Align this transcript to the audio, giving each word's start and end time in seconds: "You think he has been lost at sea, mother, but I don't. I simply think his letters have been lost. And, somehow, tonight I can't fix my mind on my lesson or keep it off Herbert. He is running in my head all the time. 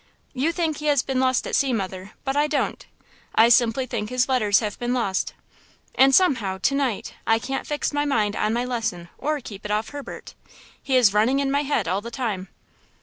"You 0.33 0.51
think 0.51 0.77
he 0.77 0.87
has 0.87 1.03
been 1.03 1.19
lost 1.19 1.45
at 1.45 1.55
sea, 1.55 1.73
mother, 1.73 2.13
but 2.23 2.35
I 2.35 2.47
don't. 2.47 2.83
I 3.35 3.49
simply 3.49 3.85
think 3.85 4.09
his 4.09 4.27
letters 4.27 4.59
have 4.59 4.79
been 4.79 4.95
lost. 4.95 5.35
And, 5.93 6.15
somehow, 6.15 6.57
tonight 6.57 7.13
I 7.27 7.37
can't 7.37 7.67
fix 7.67 7.93
my 7.93 8.03
mind 8.03 8.35
on 8.35 8.51
my 8.51 8.65
lesson 8.65 9.09
or 9.19 9.39
keep 9.41 9.63
it 9.63 9.69
off 9.69 9.89
Herbert. 9.89 10.33
He 10.81 10.95
is 10.95 11.13
running 11.13 11.39
in 11.39 11.51
my 11.51 11.61
head 11.61 11.87
all 11.87 12.01
the 12.01 12.09
time. 12.09 12.47